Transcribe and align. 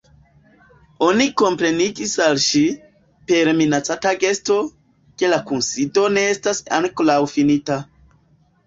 Oni 1.07 1.27
komprenigis 1.41 2.15
al 2.29 2.41
ŝi, 2.45 2.63
per 3.33 3.51
minaca 3.61 4.15
gesto, 4.25 4.59
ke 5.21 5.31
la 5.37 5.41
kunsido 5.53 6.11
ne 6.19 6.27
estas 6.35 6.65
ankoraŭ 6.83 7.25
finita. 7.39 7.81